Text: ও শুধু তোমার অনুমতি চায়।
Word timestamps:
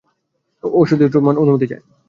ও 0.63 0.79
শুধু 0.85 1.05
তোমার 1.09 1.35
অনুমতি 1.37 1.65
চায়। 1.67 1.83